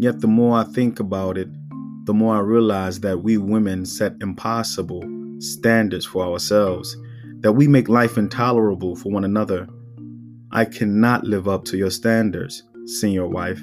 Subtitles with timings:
[0.00, 1.50] Yet the more I think about it,
[2.06, 5.04] the more I realize that we women set impossible
[5.40, 6.96] standards for ourselves,
[7.40, 9.68] that we make life intolerable for one another.
[10.52, 13.60] I cannot live up to your standards, senior wife,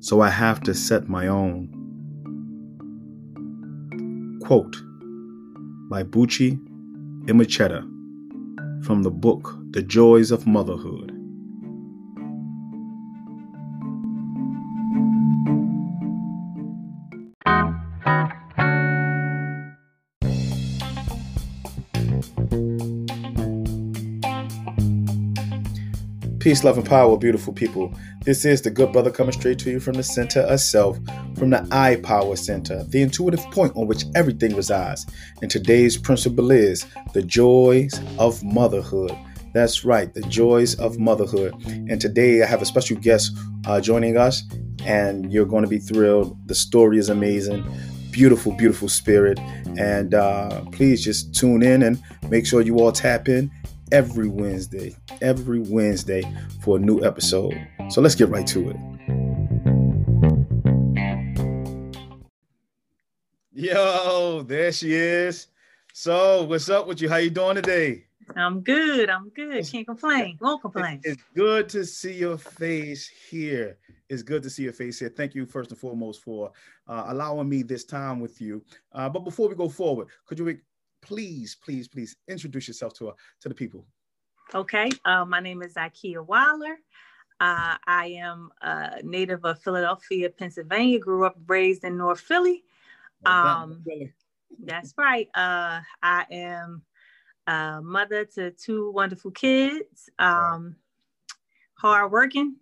[0.00, 1.68] so I have to set my own.
[4.44, 4.74] Quote
[5.90, 6.58] by Buchi
[7.26, 7.82] Emecheta
[8.86, 11.17] from the book The Joys of Motherhood.
[26.48, 27.92] Peace, love, and power, beautiful people.
[28.24, 30.98] This is the good brother coming straight to you from the center of self,
[31.36, 35.04] from the I Power Center, the intuitive point on which everything resides.
[35.42, 39.14] And today's principle is the joys of motherhood.
[39.52, 41.52] That's right, the joys of motherhood.
[41.66, 43.36] And today I have a special guest
[43.66, 44.42] uh, joining us,
[44.86, 46.34] and you're going to be thrilled.
[46.48, 47.62] The story is amazing.
[48.10, 49.38] Beautiful, beautiful spirit.
[49.76, 53.50] And uh, please just tune in and make sure you all tap in
[53.92, 56.22] every Wednesday, every Wednesday
[56.60, 57.54] for a new episode.
[57.90, 58.76] So let's get right to it.
[63.52, 65.48] Yo, there she is.
[65.92, 67.08] So, what's up with you?
[67.08, 68.04] How you doing today?
[68.36, 69.10] I'm good.
[69.10, 69.66] I'm good.
[69.66, 70.38] Can't complain.
[70.40, 71.00] Won't complain.
[71.02, 73.78] It's good to see your face here.
[74.08, 75.08] It's good to see your face here.
[75.08, 76.52] Thank you, first and foremost, for
[76.86, 78.62] uh, allowing me this time with you.
[78.92, 80.56] Uh, but before we go forward, could you
[81.08, 83.86] please, please, please introduce yourself to, uh, to the people.
[84.54, 84.90] Okay.
[85.04, 86.76] Uh, my name is Zyhkeya Waller.
[87.40, 90.98] Uh, I am a native of Philadelphia, Pennsylvania.
[90.98, 92.62] Grew up, raised in North Philly.
[93.24, 93.84] Um,
[94.64, 95.28] that's right.
[95.34, 96.82] Uh, I am
[97.46, 100.10] a mother to two wonderful kids.
[100.18, 100.76] Um,
[101.74, 102.56] hard working.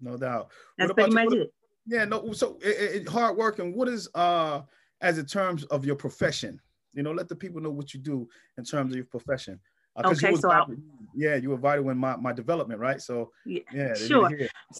[0.00, 0.50] No doubt.
[0.78, 1.52] That's pretty much it.
[1.86, 2.04] Yeah.
[2.04, 2.32] No.
[2.32, 3.74] So it, it, hard working.
[3.76, 4.62] What is uh
[5.00, 6.60] as in terms of your profession?
[6.94, 9.60] You know, let the people know what you do in terms of your profession.
[9.96, 10.76] Uh, okay, you so vital,
[11.14, 13.00] yeah, you were vital in my, my development, right?
[13.00, 14.30] So yeah, yeah sure.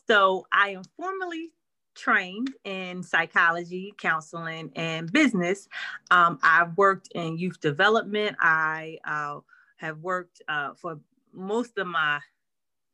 [0.08, 1.50] So I am formally
[1.94, 5.68] trained in psychology, counseling, and business.
[6.10, 8.36] Um, I've worked in youth development.
[8.40, 9.40] I uh,
[9.76, 10.98] have worked uh, for
[11.32, 12.20] most of my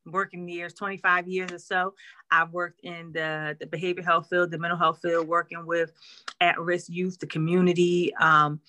[0.06, 1.94] working years, 25 years or so.
[2.30, 5.92] I've worked in the, the behavioral health field, the mental health field, working with
[6.40, 8.60] at-risk youth, the community, um,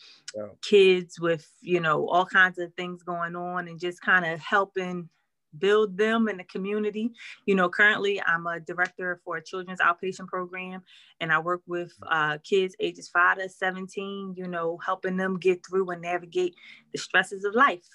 [0.62, 5.10] kids with, you know, all kinds of things going on and just kind of helping
[5.58, 7.12] build them in the community.
[7.46, 10.82] You know, currently I'm a director for a children's outpatient program
[11.20, 15.66] and I work with uh, kids ages five to 17, you know, helping them get
[15.66, 16.56] through and navigate
[16.94, 17.88] the stresses of life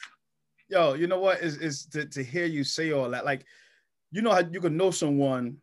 [0.68, 1.40] yo, you know what?
[1.40, 3.24] Is is to, to hear you say all that.
[3.24, 3.44] Like,
[4.10, 5.56] you know how you can know someone,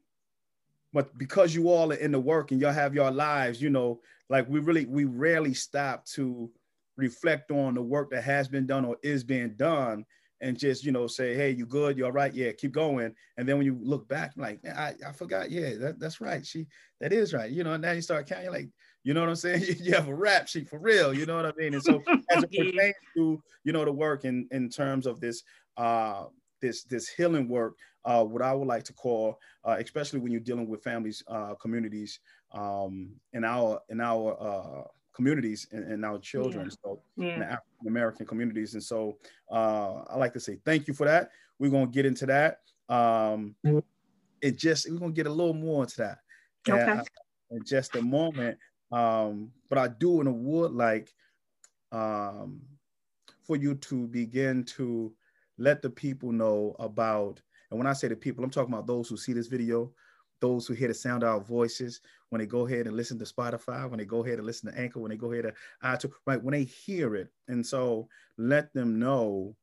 [0.93, 3.99] but because you all are in the work and y'all have your lives, you know,
[4.29, 6.49] like we really we rarely stop to
[6.97, 10.05] reflect on the work that has been done or is being done
[10.41, 11.97] and just you know say hey you good?
[11.97, 12.33] You all right?
[12.33, 13.13] Yeah keep going.
[13.37, 15.49] And then when you look back like I, I forgot.
[15.49, 16.45] Yeah that, that's right.
[16.45, 16.67] She
[16.99, 17.51] that is right.
[17.51, 18.69] You know and now you start counting like
[19.03, 19.63] you know what I'm saying?
[19.79, 21.13] You have a rap sheet for real.
[21.13, 21.73] You know what I mean?
[21.73, 25.43] And so as it pertains to you know the work in in terms of this
[25.77, 26.25] uh
[26.61, 30.41] this this healing work, uh, what I would like to call, uh, especially when you're
[30.41, 32.19] dealing with families, uh, communities,
[32.53, 36.75] um, in our in our uh, communities and, and our children, yeah.
[36.83, 37.33] so yeah.
[37.33, 38.73] African American communities.
[38.73, 39.17] And so
[39.51, 41.29] uh, I like to say thank you for that.
[41.59, 42.59] We're gonna get into that.
[42.89, 43.79] Um, mm-hmm.
[44.41, 46.19] it just we're gonna get a little more into that.
[46.67, 47.01] Okay.
[47.51, 48.57] in just a moment.
[48.93, 51.11] Um, but I do and would like
[51.91, 52.61] um,
[53.41, 55.11] for you to begin to
[55.57, 59.09] let the people know about, and when I say the people, I'm talking about those
[59.09, 59.91] who see this video,
[60.41, 63.25] those who hear the sound of our voices, when they go ahead and listen to
[63.25, 66.13] Spotify, when they go ahead and listen to Anchor, when they go ahead to iTunes,
[66.27, 66.43] right?
[66.43, 67.29] When they hear it.
[67.47, 69.55] And so let them know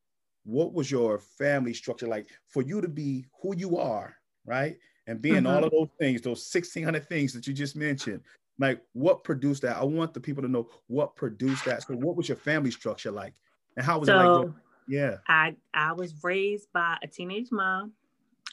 [0.45, 4.77] what was your family structure like for you to be who you are, right?
[5.07, 5.47] And being mm-hmm.
[5.49, 8.23] all of those things, those 1600 things that you just mentioned,
[8.61, 9.77] like what produced that?
[9.77, 11.83] I want the people to know what produced that.
[11.83, 13.35] So what was your family structure like?
[13.77, 14.55] And how was so, it like?
[14.87, 15.17] Yeah.
[15.27, 17.93] I I was raised by a teenage mom.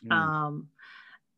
[0.04, 0.12] Mm.
[0.12, 0.70] Um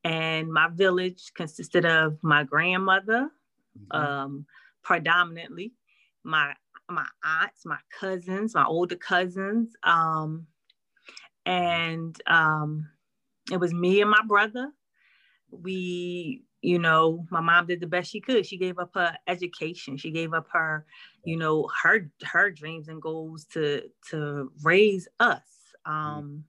[0.03, 3.29] and my village consisted of my grandmother,
[3.77, 3.95] mm-hmm.
[3.95, 4.45] um,
[4.83, 5.73] predominantly,
[6.23, 6.53] my
[6.89, 10.47] my aunts, my cousins, my older cousins, um,
[11.45, 12.87] and um,
[13.51, 14.71] it was me and my brother.
[15.51, 19.95] We you know my mom did the best she could she gave up her education
[19.95, 20.85] she gave up her
[21.23, 25.41] you know her her dreams and goals to to raise us
[25.87, 25.91] mm-hmm.
[25.91, 26.43] um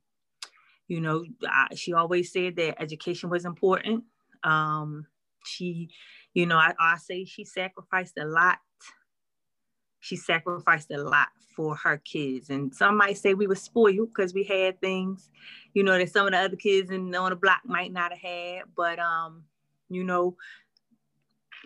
[0.88, 4.04] you know I, she always said that education was important
[4.42, 5.06] um
[5.44, 5.90] she
[6.34, 8.58] you know, I, I say she sacrificed a lot.
[10.00, 12.50] She sacrificed a lot for her kids.
[12.50, 15.28] And some might say we were spoiled because we had things,
[15.74, 18.20] you know, that some of the other kids in, on the block might not have
[18.20, 18.62] had.
[18.76, 19.44] But um,
[19.90, 20.36] you know,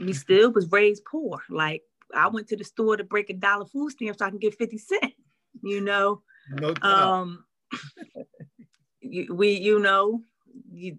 [0.00, 1.40] we still was raised poor.
[1.48, 1.82] Like
[2.14, 4.58] I went to the store to break a dollar food stamp so I can get
[4.58, 5.14] 50 cents,
[5.62, 6.22] you know.
[6.50, 7.44] No um
[9.12, 10.22] we you know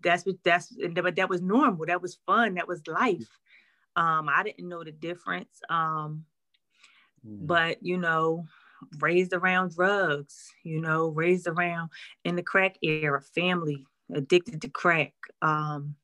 [0.04, 3.28] that's what that's but that was normal that was fun that was life
[3.95, 6.25] um i didn't know the difference um
[7.25, 7.48] mm.
[7.48, 8.45] but you know
[9.00, 11.89] raised around drugs you know raised around
[12.24, 15.95] in the crack era family addicted to crack um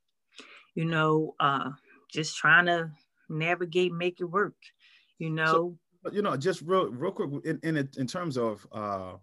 [0.76, 1.70] you know uh
[2.12, 2.90] just trying to
[3.30, 4.56] navigate make it work
[5.18, 5.78] you know?
[6.04, 9.14] so, you know just real real quick in in, in terms of uh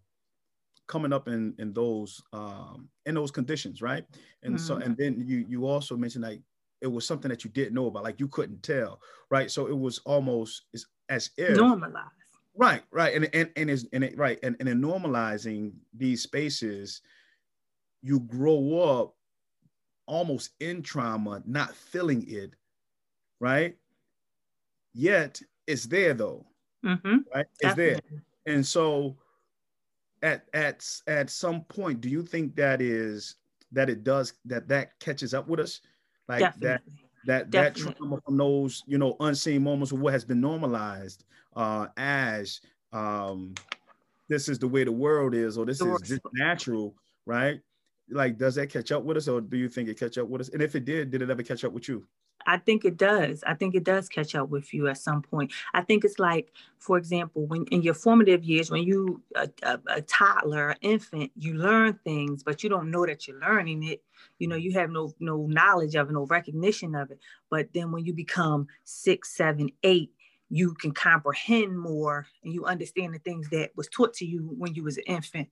[0.88, 4.04] coming up in in those um in those conditions right?
[4.42, 4.66] And mm-hmm.
[4.66, 6.40] so and then you you also mentioned like
[6.80, 9.50] it was something that you didn't know about like you couldn't tell right?
[9.50, 10.64] So it was almost
[11.08, 12.08] as if normalized.
[12.56, 17.02] Right right and and and is and it right and, and in normalizing these spaces
[18.02, 19.14] you grow up
[20.08, 22.52] almost in trauma not feeling it
[23.40, 23.76] right
[24.94, 26.44] yet it's there though
[26.84, 27.19] mm-hmm.
[27.34, 28.00] right it's Definitely.
[28.46, 29.16] there and so
[30.22, 33.37] at at at some point do you think that is
[33.70, 35.81] that it does that that catches up with us
[36.28, 36.69] like Definitely.
[36.69, 36.82] that
[37.26, 37.84] that Definitely.
[37.84, 42.61] that trauma from those you know unseen moments of what has been normalized uh as
[42.93, 43.54] um
[44.28, 46.94] this is the way the world is or this is just natural
[47.26, 47.61] right
[48.10, 50.40] like does that catch up with us or do you think it catch up with
[50.40, 52.06] us and if it did did it ever catch up with you
[52.46, 53.43] I think it does.
[53.46, 55.52] I think it does catch up with you at some point.
[55.75, 59.81] I think it's like, for example, when in your formative years, when you a, a,
[59.88, 64.02] a toddler, an infant, you learn things, but you don't know that you're learning it.
[64.38, 67.19] You know, you have no no knowledge of it, no recognition of it.
[67.50, 70.12] But then when you become six, seven, eight,
[70.50, 74.74] you can comprehend more and you understand the things that was taught to you when
[74.74, 75.48] you was an infant.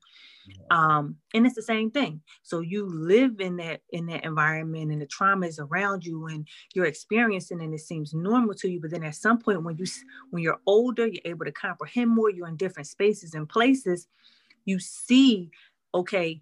[0.70, 2.22] Um, and it's the same thing.
[2.42, 6.46] So you live in that in that environment and the trauma is around you and
[6.74, 9.86] you're experiencing and it seems normal to you but then at some point when you
[10.30, 14.06] when you're older you're able to comprehend more you're in different spaces and places
[14.64, 15.50] you see
[15.94, 16.40] okay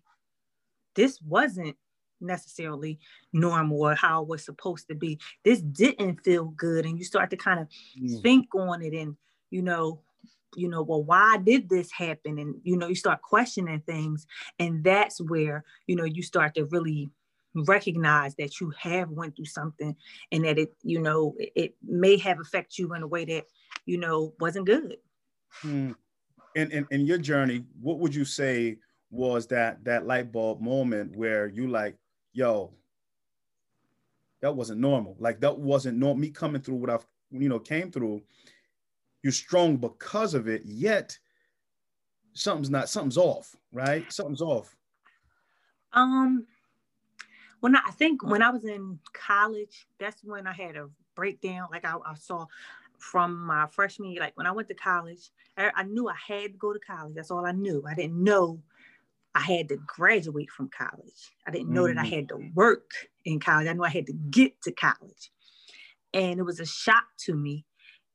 [0.94, 1.76] this wasn't
[2.24, 2.98] necessarily
[3.32, 5.18] normal or how it was supposed to be.
[5.44, 6.86] This didn't feel good.
[6.86, 7.68] And you start to kind of
[8.00, 8.22] mm.
[8.22, 9.16] think on it and,
[9.50, 10.00] you know,
[10.56, 12.38] you know, well, why did this happen?
[12.38, 14.26] And, you know, you start questioning things.
[14.58, 17.10] And that's where, you know, you start to really
[17.54, 19.94] recognize that you have went through something
[20.32, 23.44] and that it, you know, it may have affected you in a way that,
[23.86, 24.96] you know, wasn't good.
[25.62, 25.94] Mm.
[26.54, 28.76] In, in, in your journey, what would you say
[29.10, 31.96] was that that light bulb moment where you like,
[32.34, 32.72] yo,
[34.42, 35.16] that wasn't normal.
[35.18, 36.20] Like that wasn't normal.
[36.20, 38.20] Me coming through what I've, you know, came through.
[39.22, 41.18] You're strong because of it, yet
[42.34, 44.12] something's not, something's off, right?
[44.12, 44.76] Something's off.
[45.94, 46.46] Um,
[47.60, 51.68] when I, I think when I was in college, that's when I had a breakdown.
[51.70, 52.44] Like I, I saw
[52.98, 56.52] from my freshman year, like when I went to college, I, I knew I had
[56.52, 57.14] to go to college.
[57.14, 57.82] That's all I knew.
[57.88, 58.60] I didn't know
[59.34, 61.32] I had to graduate from college.
[61.46, 61.96] I didn't know mm-hmm.
[61.96, 62.14] that I mm-hmm.
[62.14, 62.90] had to work
[63.24, 63.66] in college.
[63.66, 65.30] I knew I had to get to college.
[66.12, 67.66] And it was a shock to me,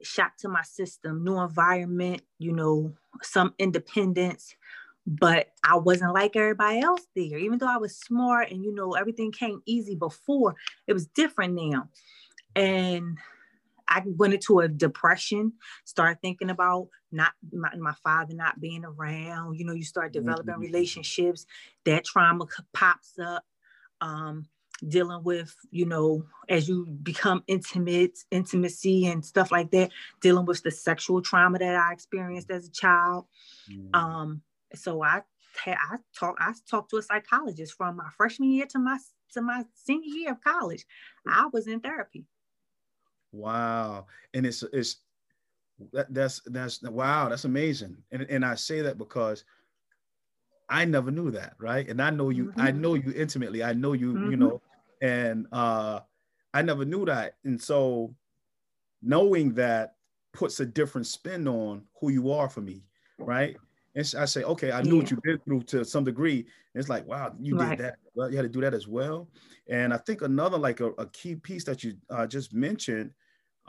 [0.01, 4.55] shock to my system, new environment, you know, some independence.
[5.05, 7.37] But I wasn't like everybody else there.
[7.37, 10.55] Even though I was smart and, you know, everything came easy before,
[10.87, 11.89] it was different now.
[12.55, 13.17] And
[13.89, 19.55] I went into a depression, started thinking about not my, my father not being around.
[19.57, 20.61] You know, you start developing mm-hmm.
[20.61, 21.45] relationships,
[21.85, 23.43] that trauma pops up.
[24.01, 24.47] Um,
[24.87, 30.63] dealing with, you know, as you become intimate, intimacy and stuff like that, dealing with
[30.63, 33.25] the sexual trauma that I experienced as a child.
[33.69, 33.93] Mm.
[33.93, 34.41] Um,
[34.73, 35.21] so I
[35.65, 38.97] I talk I talked to a psychologist from my freshman year to my
[39.33, 40.85] to my senior year of college.
[41.27, 42.25] I was in therapy.
[43.31, 44.07] Wow.
[44.33, 44.97] And it's it's
[45.93, 47.97] that, that's that's wow, that's amazing.
[48.11, 49.43] And and I say that because
[50.69, 51.87] I never knew that, right?
[51.89, 52.61] And I know you, mm-hmm.
[52.61, 53.63] I know you intimately.
[53.63, 54.31] I know you, mm-hmm.
[54.31, 54.61] you know,
[55.01, 56.01] and uh
[56.53, 57.35] I never knew that.
[57.43, 58.13] And so
[59.01, 59.95] knowing that
[60.33, 62.83] puts a different spin on who you are for me,
[63.17, 63.55] right?
[63.95, 65.01] And I say, okay, I knew yeah.
[65.01, 66.39] what you've been through to some degree.
[66.39, 67.69] And it's like, wow, you right.
[67.69, 67.95] did that.
[68.13, 69.27] Well, you had to do that as well.
[69.67, 73.11] And I think another like a, a key piece that you uh, just mentioned,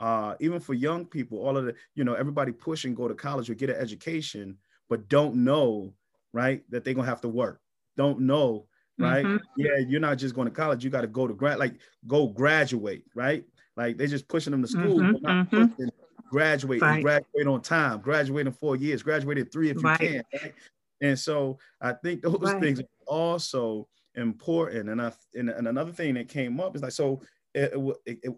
[0.01, 3.13] uh, even for young people, all of the, you know, everybody push and go to
[3.13, 4.57] college or get an education,
[4.89, 5.93] but don't know,
[6.33, 7.61] right, that they're gonna have to work.
[7.97, 8.65] Don't know,
[8.97, 9.23] right?
[9.23, 9.37] Mm-hmm.
[9.57, 10.83] Yeah, you're not just going to college.
[10.83, 11.75] You got to go to grad, like
[12.07, 13.45] go graduate, right?
[13.77, 15.67] Like they're just pushing them to school, mm-hmm, but not mm-hmm.
[15.67, 15.91] pushing
[16.31, 17.03] graduate right.
[17.03, 19.99] graduate on time, graduate in four years, graduate in three if you right.
[19.99, 20.23] can.
[20.33, 20.53] Right?
[21.01, 24.89] And so I think those things are also important.
[24.89, 27.21] And I and, and, another thing that came up is like so
[27.53, 27.73] it,
[28.05, 28.33] it, it,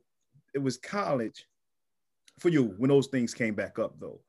[0.55, 1.45] it was college
[2.39, 4.19] for you when those things came back up though,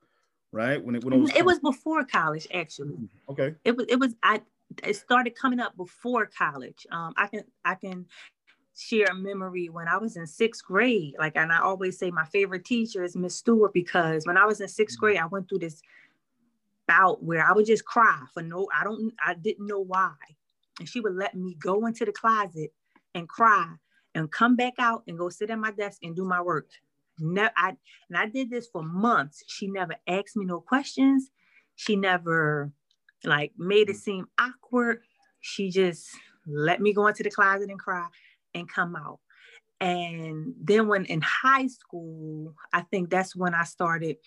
[0.51, 0.83] right?
[0.83, 2.95] When it when those it was before college actually.
[3.29, 3.55] Okay.
[3.63, 4.41] It was it was I
[4.83, 6.85] it started coming up before college.
[6.91, 8.05] Um, I can I can
[8.77, 11.15] share a memory when I was in sixth grade.
[11.17, 14.61] Like, and I always say my favorite teacher is Miss Stewart because when I was
[14.61, 15.81] in sixth grade, I went through this
[16.87, 20.13] bout where I would just cry for no, I don't, I didn't know why.
[20.79, 22.73] And she would let me go into the closet
[23.13, 23.65] and cry
[24.13, 26.67] and come back out and go sit at my desk and do my work.
[27.19, 27.69] Never, I,
[28.09, 29.43] and I did this for months.
[29.47, 31.29] She never asked me no questions.
[31.75, 32.71] She never
[33.23, 33.99] like made it mm.
[33.99, 34.99] seem awkward.
[35.41, 36.07] She just
[36.47, 38.07] let me go into the closet and cry
[38.53, 39.19] and come out.
[39.79, 44.17] And then when in high school, I think that's when I started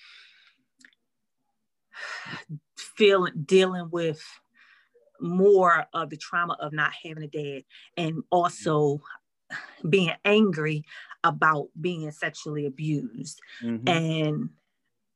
[2.76, 4.23] feeling dealing with
[5.21, 7.64] more of the trauma of not having a dad
[7.97, 8.23] and mm.
[8.30, 9.00] also
[9.88, 10.85] being angry
[11.25, 13.88] about being sexually abused mm-hmm.
[13.88, 14.50] and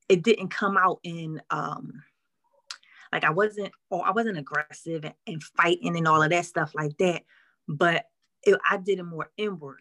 [0.09, 2.03] it didn't come out in um
[3.13, 6.73] like i wasn't or i wasn't aggressive and, and fighting and all of that stuff
[6.75, 7.23] like that
[7.69, 8.07] but
[8.45, 9.79] it, I did it more inward.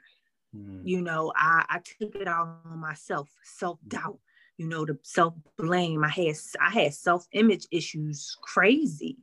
[0.55, 0.81] Mm.
[0.83, 4.19] You know, I, I took it out on myself, self doubt.
[4.57, 6.03] You know, the self blame.
[6.03, 9.17] I had I had self image issues, crazy.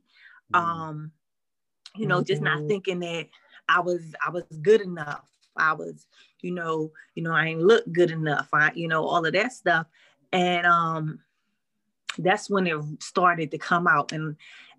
[0.53, 0.59] Mm.
[0.59, 1.11] Um,
[1.95, 2.25] you know, mm-hmm.
[2.25, 2.67] just not mm-hmm.
[2.67, 3.27] thinking that
[3.69, 5.29] I was I was good enough.
[5.55, 6.07] I was,
[6.41, 8.49] you know, you know, I ain't look good enough.
[8.53, 9.87] I, you know, all of that stuff,
[10.33, 11.19] and um,
[12.17, 14.11] that's when it started to come out.
[14.11, 14.35] And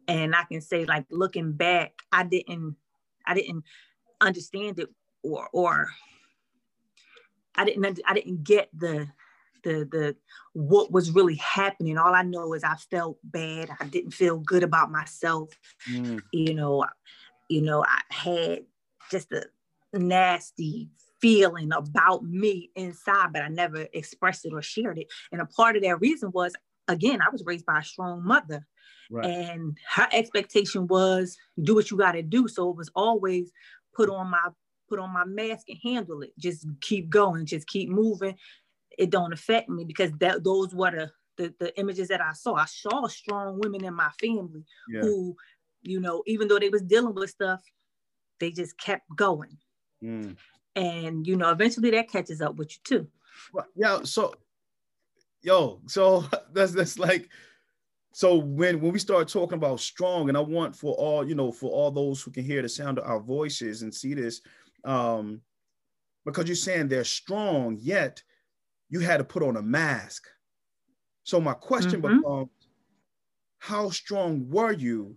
[0.09, 2.77] and I can say, like looking back, I didn't
[3.27, 3.65] I didn't
[4.21, 4.89] understand it
[5.23, 5.89] or or
[7.55, 9.09] I didn't I didn't get the
[9.63, 10.17] the the
[10.53, 11.99] what was really happening.
[11.99, 13.71] All I know is I felt bad.
[13.79, 15.51] I didn't feel good about myself.
[15.91, 16.23] Mm.
[16.33, 16.87] You know,
[17.49, 18.65] you know, I had
[19.11, 19.45] just a
[19.93, 20.89] nasty
[21.21, 25.09] feeling about me inside, but I never expressed it or shared it.
[25.33, 26.55] And a part of that reason was
[26.89, 28.67] again, I was raised by a strong mother.
[29.11, 29.27] Right.
[29.27, 32.49] And her expectation was do what you got to do.
[32.49, 33.51] So it was always
[33.95, 34.49] put on my
[34.89, 36.33] put on my mask and handle it.
[36.39, 38.37] Just keep going, just keep moving.
[38.99, 42.55] It don't affect me because that those were the the, the images that I saw.
[42.55, 45.01] I saw strong women in my family yeah.
[45.01, 45.37] who,
[45.83, 47.63] you know, even though they was dealing with stuff,
[48.41, 49.57] they just kept going.
[50.03, 50.37] Mm.
[50.75, 53.07] And you know, eventually that catches up with you too.
[53.53, 54.01] Well, yeah.
[54.03, 54.35] So,
[55.43, 57.29] yo, so that's that's like
[58.13, 61.53] so when when we start talking about strong and i want for all you know
[61.53, 64.41] for all those who can hear the sound of our voices and see this
[64.85, 65.41] um
[66.25, 68.23] because you're saying they're strong yet
[68.89, 70.27] you had to put on a mask
[71.23, 72.17] so my question mm-hmm.
[72.19, 72.49] becomes
[73.59, 75.17] how strong were you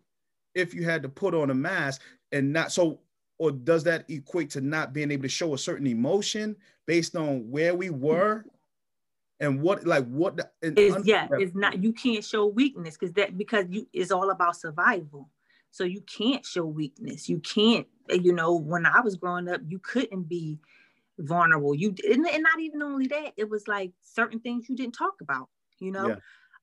[0.54, 2.02] if you had to put on a mask
[2.32, 3.00] and not so
[3.44, 7.52] or does that equate to not being able to show a certain emotion based on
[7.52, 8.46] where we were?
[9.42, 13.66] And what like what is yeah it's not you can't show weakness because that because
[13.70, 15.30] you is all about survival.
[15.72, 17.28] So you can't show weakness.
[17.28, 20.58] You can't you know when i was growing up you couldn't be
[21.20, 21.76] vulnerable.
[21.76, 25.16] You and, and not even only that it was like certain things you didn't talk
[25.20, 26.08] about you know?
[26.08, 26.16] Yeah.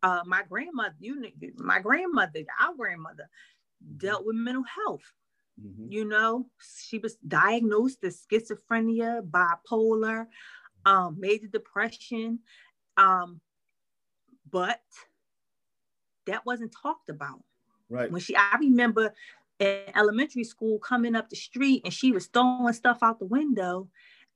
[0.02, 1.22] uh my grandmother you
[1.58, 3.28] my grandmother our grandmother
[3.99, 5.02] dealt with mental health
[5.59, 5.90] mm-hmm.
[5.90, 6.47] you know
[6.85, 10.26] she was diagnosed as schizophrenia bipolar
[10.87, 12.40] um, major depression.
[12.97, 13.40] Um,
[14.50, 14.80] but
[16.26, 17.42] that wasn't talked about.
[17.88, 18.11] Right.
[18.11, 19.14] When she, I remember
[19.59, 23.88] in elementary school coming up the street and she was throwing stuff out the window,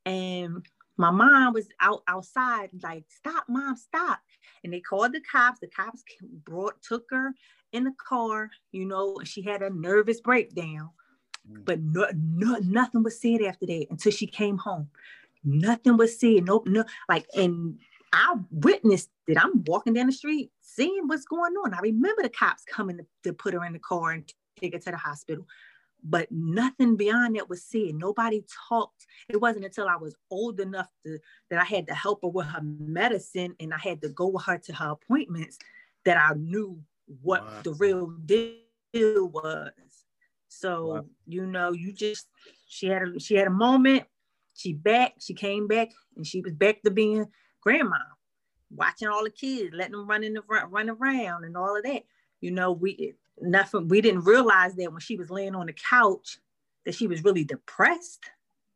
[0.05, 0.67] and
[0.97, 4.21] my mom was out outside like, "Stop, mom, stop!"
[4.63, 5.61] And they called the cops.
[5.61, 6.03] The cops
[6.45, 7.35] brought took her
[7.73, 10.91] in the car, you know, and she had a nervous breakdown.
[11.51, 11.65] Mm.
[11.65, 14.89] But no, no, nothing was said after that until she came home
[15.45, 16.45] nothing was said.
[16.45, 17.79] Nope, no, like, and
[18.13, 19.39] I witnessed it.
[19.39, 21.75] I'm walking down the street, seeing what's going on.
[21.75, 24.79] I remember the cops coming to, to put her in the car and take her
[24.81, 25.47] to the hospital,
[26.03, 27.95] but nothing beyond that was said.
[27.95, 29.07] Nobody talked.
[29.29, 31.19] It wasn't until I was old enough to
[31.51, 34.45] that I had to help her with her medicine and I had to go with
[34.45, 35.59] her to her appointments
[36.05, 36.81] that I knew
[37.23, 37.61] what wow.
[37.63, 39.71] the real deal was.
[40.61, 41.05] So wow.
[41.27, 42.29] you know, you just
[42.67, 44.05] she had a she had a moment
[44.55, 47.27] she back, she came back, and she was back to being
[47.61, 47.99] grandma,
[48.71, 52.05] watching all the kids, letting them run in the run around, and all of that.
[52.41, 53.89] You know, we nothing.
[53.89, 56.39] We didn't realize that when she was laying on the couch,
[56.85, 58.25] that she was really depressed.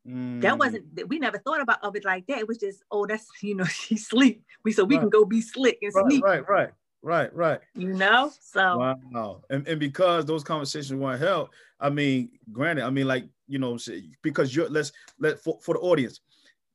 [0.06, 0.40] Mm.
[0.40, 2.38] That wasn't we never thought about of it like that.
[2.38, 4.44] It was just, oh, that's you know, she sleep.
[4.64, 5.02] We so we right.
[5.02, 6.24] can go be slick and right, sneak.
[6.24, 6.70] Right, right,
[7.02, 7.60] right, right.
[7.74, 8.78] You know, so
[9.12, 9.42] wow.
[9.50, 11.50] And, and because those conversations weren't held,
[11.80, 13.78] I mean, granted, I mean, like, you know,
[14.22, 16.20] because you're let's let for, for the audience,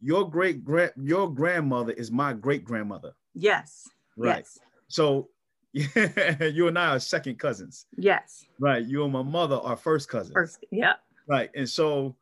[0.01, 3.13] your great grand your grandmother is my great grandmother.
[3.33, 3.89] Yes.
[4.17, 4.37] Right.
[4.39, 4.59] Yes.
[4.87, 5.29] So
[5.73, 7.85] yeah, you and I are second cousins.
[7.97, 8.45] Yes.
[8.59, 8.83] Right.
[8.85, 10.33] You and my mother are first cousins.
[10.33, 10.93] First, yeah.
[11.27, 11.49] Right.
[11.55, 12.15] And so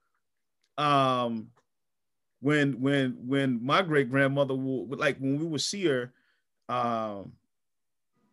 [0.77, 1.50] um
[2.39, 6.13] when when when my great grandmother would like when we would see her
[6.70, 7.34] um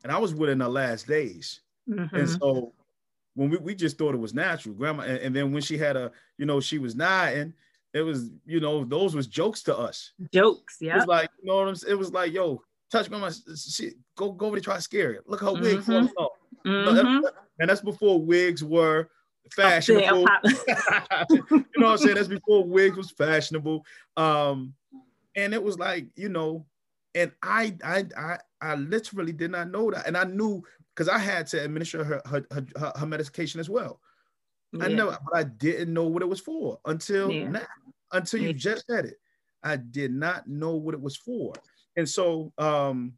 [0.03, 1.61] and I was with her in her last days.
[1.89, 2.15] Mm-hmm.
[2.15, 2.73] And so
[3.35, 5.97] when we, we just thought it was natural, grandma, and, and, then when she had
[5.97, 7.55] a, you know, she was nine,
[7.95, 10.13] it was, you know, those was jokes to us.
[10.33, 10.95] Jokes, yeah.
[10.95, 11.93] It was like, you know what I'm saying?
[11.93, 15.21] It was like, yo, touch grandma, she, go go over to try to scare her.
[15.27, 15.93] Look how wig mm-hmm.
[15.93, 16.33] falling off.
[16.67, 17.27] Mm-hmm.
[17.61, 19.09] and that's before wigs were
[19.53, 20.27] fashionable.
[21.31, 22.17] you know what I'm saying?
[22.17, 23.85] That's before wigs was fashionable.
[24.17, 24.75] Um,
[25.37, 26.67] and it was like, you know,
[27.19, 30.07] and I I I I literally did not know that.
[30.07, 30.63] And I knew
[30.95, 34.01] because I had to administer her her, her, her medication as well.
[34.73, 34.85] Yeah.
[34.85, 37.49] I know, but I didn't know what it was for until yeah.
[37.49, 37.67] now,
[38.13, 38.55] until you yeah.
[38.55, 39.17] just said it.
[39.63, 41.53] I did not know what it was for.
[41.97, 43.15] And so um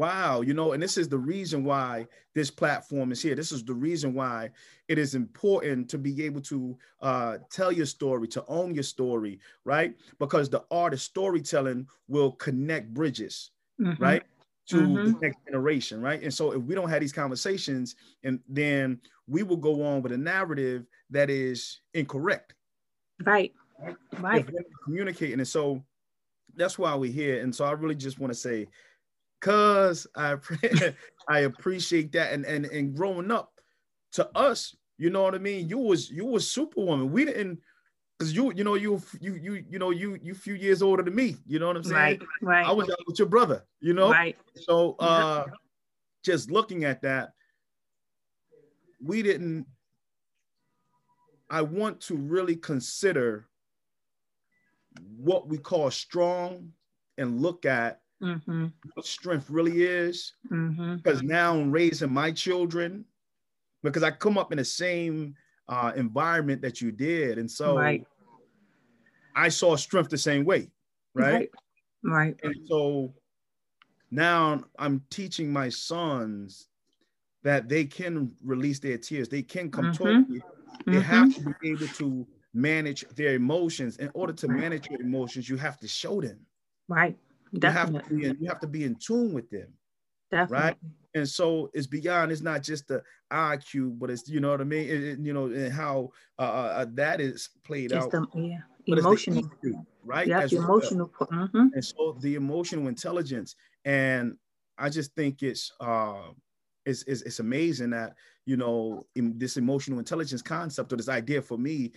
[0.00, 3.34] wow, you know, and this is the reason why this platform is here.
[3.34, 4.48] This is the reason why
[4.88, 9.38] it is important to be able to uh, tell your story, to own your story,
[9.66, 9.94] right?
[10.18, 14.02] Because the art of storytelling will connect bridges, mm-hmm.
[14.02, 14.22] right?
[14.70, 15.12] To mm-hmm.
[15.12, 16.22] the next generation, right?
[16.22, 20.12] And so if we don't have these conversations, and then we will go on with
[20.12, 22.54] a narrative that is incorrect.
[23.22, 23.52] Right.
[24.18, 24.48] Right.
[24.82, 25.40] Communicating.
[25.40, 25.84] And so
[26.56, 27.42] that's why we're here.
[27.42, 28.66] And so I really just want to say
[29.40, 30.36] Cause I
[31.28, 32.32] I appreciate that.
[32.32, 33.52] And and and growing up
[34.12, 35.68] to us, you know what I mean?
[35.68, 37.10] You was you was superwoman.
[37.10, 37.60] We didn't
[38.18, 41.14] because you you know you you you you know you you few years older than
[41.14, 41.36] me.
[41.46, 41.94] You know what I'm saying?
[41.96, 42.66] Right, right.
[42.66, 43.64] I was out with your brother.
[43.80, 44.36] You know, right.
[44.56, 45.46] So uh,
[46.22, 47.32] just looking at that,
[49.02, 49.66] we didn't.
[51.48, 53.48] I want to really consider
[55.16, 56.72] what we call strong
[57.16, 58.66] and look at mm-hmm.
[58.94, 60.34] what strength really is.
[60.50, 60.96] Mm-hmm.
[60.96, 63.04] Because now I'm raising my children,
[63.82, 65.34] because I come up in the same
[65.68, 67.38] uh, environment that you did.
[67.38, 68.04] And so right.
[69.36, 70.70] I saw strength the same way,
[71.14, 71.32] right?
[71.32, 71.50] Right.
[72.04, 72.36] right.
[72.42, 73.14] And so
[74.10, 76.68] now I'm teaching my sons
[77.42, 80.04] that they can release their tears, they can come mm-hmm.
[80.04, 80.42] talk to you.
[80.86, 81.00] They mm-hmm.
[81.00, 83.96] have to be able to manage their emotions.
[83.96, 86.38] In order to manage your emotions, you have to show them.
[86.88, 87.16] Right.
[87.58, 88.18] Definitely.
[88.18, 89.72] You have to be in, you have to be in tune with them.
[90.30, 90.66] Definitely.
[90.66, 90.76] Right.
[91.14, 94.64] And so it's beyond, it's not just the IQ, but it's, you know what I
[94.64, 94.88] mean?
[94.88, 98.12] It, it, you know, and how uh, uh, uh that is played it's out.
[98.12, 98.58] The, yeah.
[98.86, 99.42] Emotional.
[99.42, 100.26] EQ, right?
[100.26, 101.10] Yeah, emotional.
[101.18, 101.28] Well.
[101.30, 101.66] Mm-hmm.
[101.74, 103.56] And so the emotional intelligence.
[103.84, 104.36] And
[104.78, 106.30] I just think it's, uh,
[106.86, 108.14] it's, it's, it's amazing that,
[108.46, 111.92] you know, this emotional intelligence concept or this idea for me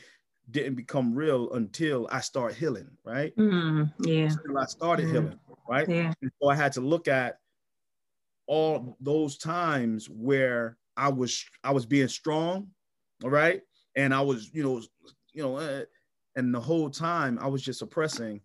[0.52, 3.36] didn't become real until I start healing, right?
[3.38, 4.26] Mm, yeah.
[4.26, 5.12] Until I started mm.
[5.12, 5.88] healing, right?
[5.88, 6.14] Yeah.
[6.22, 7.40] And so I had to look at
[8.48, 12.68] all those times where I was I was being strong,
[13.24, 13.62] all right,
[13.96, 14.82] and I was you know
[15.34, 15.84] you know, uh,
[16.36, 18.42] and the whole time I was just suppressing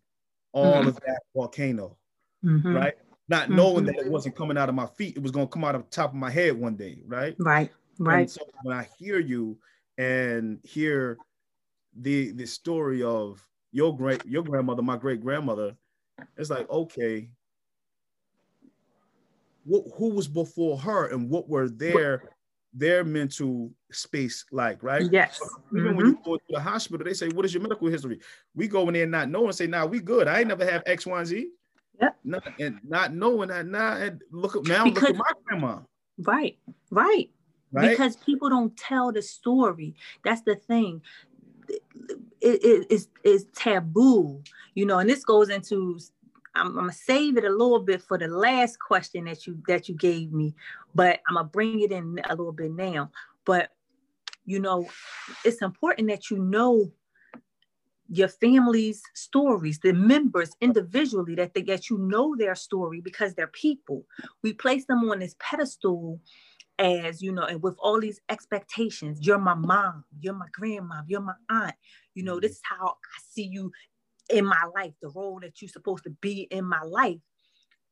[0.53, 0.89] all mm-hmm.
[0.89, 1.97] of that volcano,
[2.45, 2.75] mm-hmm.
[2.75, 2.95] right?
[3.29, 3.57] Not mm-hmm.
[3.57, 5.75] knowing that it wasn't coming out of my feet, it was going to come out
[5.75, 7.37] of the top of my head one day, right?
[7.39, 8.21] Right, right.
[8.21, 9.59] And so when I hear you
[9.99, 11.19] and hear
[11.97, 15.77] the the story of your great your grandmother, my great grandmother,
[16.37, 17.29] it's like okay,
[19.65, 22.23] what, who was before her and what were their
[22.75, 25.11] their mental space like, right?
[25.11, 25.41] Yes.
[25.73, 25.97] Even mm-hmm.
[25.97, 28.21] when you go to the hospital, they say, "What is your medical history?"
[28.55, 30.29] We go in there not knowing, say, "Now nah, we good.
[30.29, 31.51] I ain't never have X, Y, and Z."
[32.01, 32.11] Yeah.
[32.25, 35.79] Not, and not knowing that now, and look at now, because, look at my grandma.
[36.19, 36.59] Right,
[36.91, 37.31] right.
[37.71, 37.91] Right?
[37.91, 39.95] Because people don't tell the story.
[40.25, 41.03] That's the thing
[42.49, 44.43] it, it, it's, it's taboo,
[44.75, 45.99] you know, and this goes into
[46.55, 49.89] I'm, I'm, gonna save it a little bit for the last question that you that
[49.89, 50.55] you gave me,
[50.95, 53.11] but I'm gonna bring it in a little bit now.
[53.45, 53.71] But
[54.45, 54.89] you know,
[55.45, 56.91] it's important that you know
[58.11, 63.49] your family's stories, the members individually, that they get you know their story because they're
[63.49, 64.05] people.
[64.43, 66.21] We place them on this pedestal
[66.79, 71.21] as you know, and with all these expectations, you're my mom, you're my grandma, you're
[71.21, 71.75] my aunt.
[72.15, 72.75] You know, this mm-hmm.
[72.75, 73.73] is how I see you
[74.31, 77.19] in my life, the role that you're supposed to be in my life.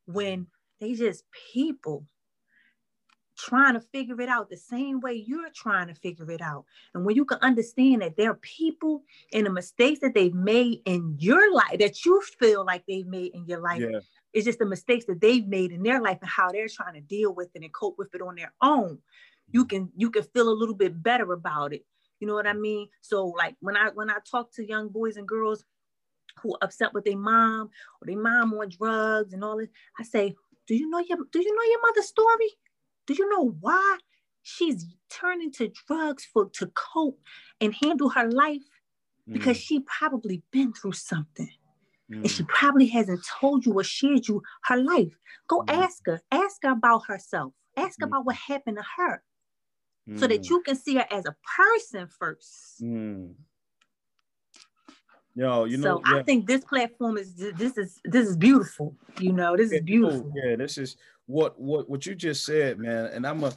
[0.07, 0.47] When
[0.81, 2.05] they just people,
[3.37, 6.65] trying to figure it out the same way you're trying to figure it out.
[6.95, 10.81] And when you can understand that there are people and the mistakes that they've made
[10.87, 14.01] in your life that you feel like they've made in your life, yeah.
[14.37, 17.01] It's just the mistakes that they've made in their life and how they're trying to
[17.01, 18.99] deal with it and cope with it on their own.
[19.51, 19.69] You mm-hmm.
[19.69, 21.87] can you can feel a little bit better about it.
[22.21, 22.89] You know what I mean?
[23.01, 25.65] So like when I when I talk to young boys and girls
[26.43, 27.71] who are upset with their mom
[28.03, 30.35] or their mom on drugs and all this, I say,
[30.67, 32.51] do you know your do you know your mother's story?
[33.07, 33.97] Do you know why
[34.43, 37.19] she's turning to drugs for to cope
[37.63, 38.69] and handle her life?
[39.27, 39.63] Because mm.
[39.63, 41.49] she probably been through something.
[42.13, 42.19] Mm.
[42.19, 42.49] And she mm.
[42.49, 45.17] probably hasn't told you or shared you her life.
[45.49, 45.73] Go mm.
[45.73, 46.21] ask her.
[46.31, 47.53] Ask her about herself.
[47.77, 48.07] Ask mm.
[48.07, 49.23] about what happened to her.
[50.15, 50.49] So that mm.
[50.51, 52.81] you can see her as a person first.
[55.37, 56.01] Yo, you know.
[56.01, 56.21] So yeah.
[56.21, 58.95] I think this platform is this is this is beautiful.
[59.21, 60.33] You know, this is beautiful.
[60.35, 63.07] Yeah, this is what what what you just said, man.
[63.07, 63.53] And I'm a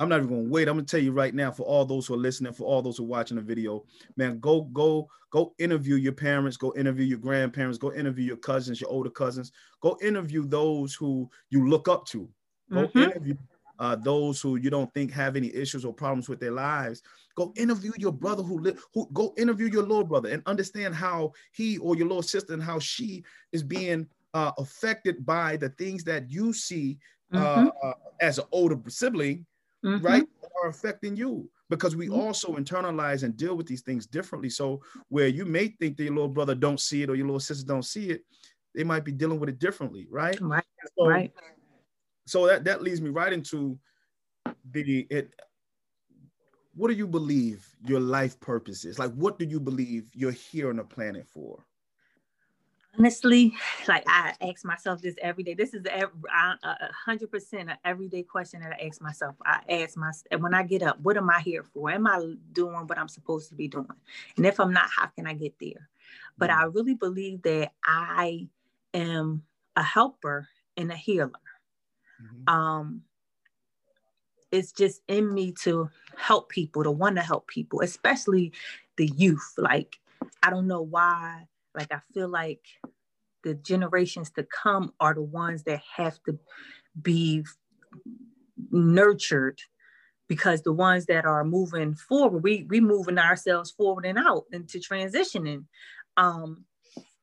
[0.00, 0.66] I'm not even gonna wait.
[0.66, 2.96] I'm gonna tell you right now for all those who are listening, for all those
[2.96, 3.84] who are watching the video,
[4.16, 8.80] man, go go go interview your parents, go interview your grandparents, go interview your cousins,
[8.80, 12.28] your older cousins, go interview those who you look up to.
[12.72, 12.98] Go mm-hmm.
[12.98, 13.36] interview
[13.78, 17.02] uh, those who you don't think have any issues or problems with their lives.
[17.34, 18.82] Go interview your brother who live.
[18.94, 22.62] Who go interview your little brother and understand how he or your little sister and
[22.62, 26.98] how she is being uh, affected by the things that you see
[27.32, 27.68] uh, mm-hmm.
[27.82, 29.46] uh, as an older sibling,
[29.84, 30.04] mm-hmm.
[30.04, 30.26] right,
[30.62, 31.48] are affecting you.
[31.68, 32.20] Because we mm-hmm.
[32.20, 34.50] also internalize and deal with these things differently.
[34.50, 37.40] So where you may think that your little brother don't see it or your little
[37.40, 38.24] sister don't see it,
[38.74, 40.40] they might be dealing with it differently, right?
[40.40, 40.64] Right.
[40.98, 41.32] So, right.
[42.26, 43.78] So that that leads me right into
[44.72, 45.32] the it.
[46.74, 48.98] What do you believe your life purpose is?
[48.98, 51.64] Like, what do you believe you're here on the planet for?
[52.98, 53.54] Honestly,
[53.88, 55.54] like I ask myself this every day.
[55.54, 56.08] This is a
[57.04, 59.36] hundred percent an everyday question that I ask myself.
[59.44, 61.90] I ask myself when I get up, what am I here for?
[61.90, 63.86] Am I doing what I'm supposed to be doing?
[64.36, 65.88] And if I'm not, how can I get there?
[66.38, 66.76] But I mm-hmm.
[66.76, 68.48] really believe that I
[68.94, 69.42] am
[69.76, 71.30] a helper and a healer.
[72.22, 72.54] Mm-hmm.
[72.54, 73.02] Um,
[74.50, 78.52] it's just in me to help people, to want to help people, especially
[78.96, 79.54] the youth.
[79.56, 79.98] Like
[80.42, 82.60] I don't know why like I feel like
[83.42, 86.38] the generations to come are the ones that have to
[87.00, 87.44] be
[88.70, 89.60] nurtured
[90.28, 94.78] because the ones that are moving forward, we we moving ourselves forward and out into
[94.78, 95.64] transitioning.
[96.16, 96.64] Um,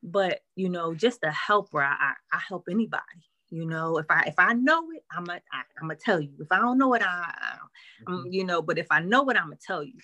[0.03, 3.03] but you know, just a helper, I, I, I help anybody.
[3.49, 6.31] You know, if I if I know it, I'm a, I, I'm gonna tell you.
[6.39, 8.27] If I don't know it, I, I mm-hmm.
[8.29, 8.62] you know.
[8.62, 9.99] But if I know it, I'm gonna tell you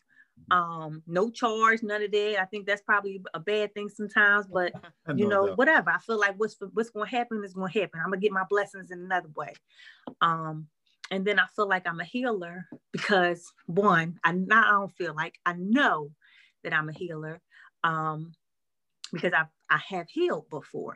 [0.52, 2.42] um no charge none of that.
[2.42, 4.74] I think that's probably a bad thing sometimes but
[5.16, 5.90] you know, know whatever.
[5.90, 8.00] I feel like what's what's going to happen is going to happen.
[8.00, 9.54] I'm going to get my blessings in another way.
[10.22, 10.68] Um
[11.12, 15.14] and then i feel like i'm a healer because one i not i don't feel
[15.14, 16.12] like i know
[16.64, 17.42] that i'm a healer
[17.84, 18.34] um
[19.12, 20.96] because i i have healed before.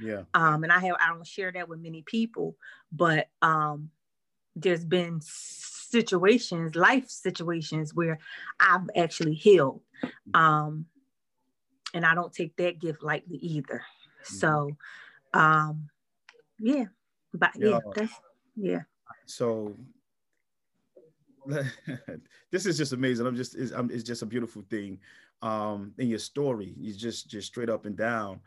[0.00, 0.22] Yeah.
[0.34, 2.56] Um and i have i don't share that with many people
[2.92, 3.90] but um
[4.54, 5.20] there's been
[5.90, 8.18] situations, life situations where
[8.60, 9.80] I've actually healed.
[10.34, 10.86] Um,
[11.94, 13.82] and I don't take that gift lightly either.
[14.22, 14.76] So
[15.32, 15.88] um
[16.58, 16.84] yeah,
[17.32, 18.12] but yeah, that's
[18.56, 18.82] yeah.
[19.26, 19.76] So
[22.50, 23.26] this is just amazing.
[23.26, 24.98] I'm just it's, I'm, it's just a beautiful thing.
[25.42, 28.40] Um, in your story, you just just straight up and down.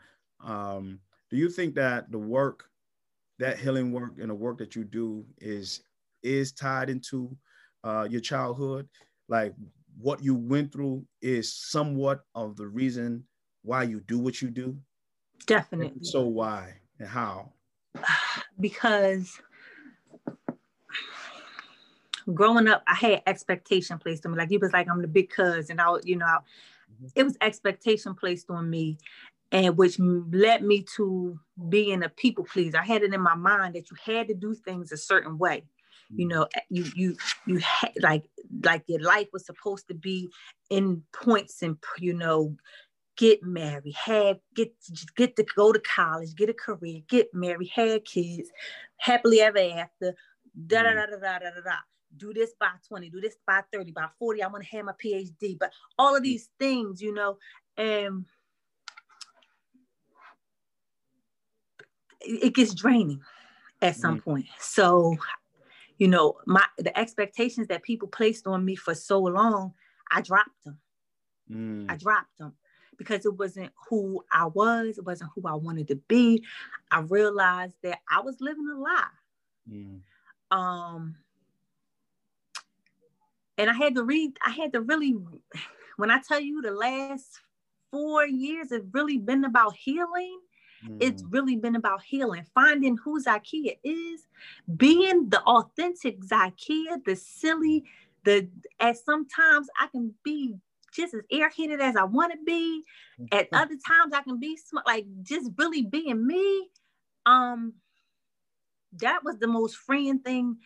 [0.44, 1.00] Um,
[1.30, 2.68] do you think that the work,
[3.38, 5.82] that healing work, and the work that you do is
[6.22, 7.36] is tied into
[7.84, 8.88] uh, your childhood,
[9.28, 9.54] like
[9.98, 13.24] what you went through is somewhat of the reason
[13.62, 14.76] why you do what you do?
[15.46, 16.02] Definitely.
[16.02, 17.52] So why and how?
[18.58, 19.40] Because
[22.34, 24.38] growing up, I had expectation placed on me.
[24.38, 25.78] Like you was like, I'm the big cousin.
[25.78, 26.38] And I, you know, I,
[26.92, 27.06] mm-hmm.
[27.14, 28.98] it was expectation placed on me,
[29.50, 32.78] and which led me to being a people pleaser.
[32.78, 35.64] I had it in my mind that you had to do things a certain way
[36.14, 38.28] you know eh, you you you ha- like
[38.62, 40.30] like your life was supposed to be
[40.70, 42.56] in points and you know
[43.16, 44.72] get married have get
[45.16, 48.50] get to go to college get a career get married have kids
[48.98, 50.14] happily ever after
[50.66, 51.76] da da da da da da da
[52.16, 54.92] do this by 20 do this by 30 by 40 i want to have my
[55.02, 57.36] phd but all of these things you know
[57.76, 58.24] and
[62.20, 63.20] it gets draining
[63.82, 64.24] at some mm.
[64.24, 64.46] point.
[64.58, 65.16] So
[66.00, 69.74] you know, my the expectations that people placed on me for so long,
[70.10, 70.78] I dropped them.
[71.52, 71.90] Mm.
[71.90, 72.54] I dropped them
[72.96, 76.42] because it wasn't who I was, it wasn't who I wanted to be.
[76.90, 79.04] I realized that I was living a lie.
[79.70, 80.00] Mm.
[80.50, 81.16] Um,
[83.58, 85.14] and I had to read, I had to really,
[85.98, 87.40] when I tell you the last
[87.90, 90.40] four years have really been about healing,
[90.86, 90.96] mm.
[91.00, 94.26] it's really been about healing, finding who Zyhkeya is,
[94.76, 97.84] being the authentic Zyhkeya, the silly,
[98.24, 100.54] the as sometimes I can be
[100.92, 102.84] just as airheaded as I want to be.
[103.32, 106.68] At other times I can be smart, like just really being me.
[107.26, 107.74] Um,
[108.94, 110.58] that was the most freeing thing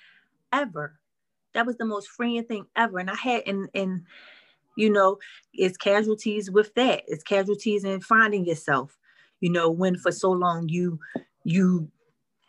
[0.52, 0.98] ever.
[1.52, 2.98] That was the most freeing thing ever.
[2.98, 4.02] And I had and and
[4.76, 5.18] you know,
[5.52, 7.04] it's casualties with that.
[7.06, 8.96] It's casualties in finding yourself.
[9.44, 10.98] You know, when for so long you
[11.44, 11.90] you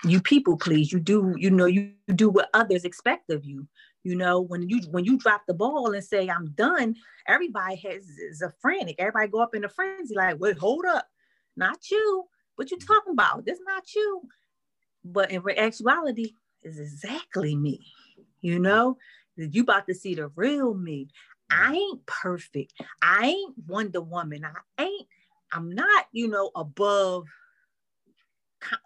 [0.06, 3.68] you people please, you do, you know, you do what others expect of you.
[4.06, 6.96] You know, when you when you drop the ball and say I'm done,
[7.28, 8.96] everybody has is a frantic.
[8.98, 11.06] Everybody go up in a frenzy, like, wait, hold up,
[11.58, 12.24] not you.
[12.56, 13.46] What you talking about?
[13.46, 14.22] This not you.
[15.04, 16.32] But in actuality,
[16.64, 17.86] is exactly me.
[18.40, 18.98] You know,
[19.36, 21.10] you about to see the real me.
[21.52, 22.72] I ain't perfect.
[23.02, 24.46] I ain't Wonder Woman.
[24.46, 25.08] I ain't,
[25.52, 27.26] I'm not, you know, above,